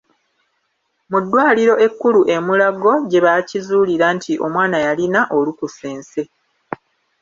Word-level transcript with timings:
Mu 1.09 1.17
ddwaliro 1.23 1.73
ekkulu 1.85 2.21
e 2.35 2.37
Mulago 2.45 2.91
gye 3.09 3.19
baakizuulira 3.25 4.05
nti 4.15 4.33
omwana 4.45 4.77
yalina 4.85 5.21
olunkusense. 5.37 6.21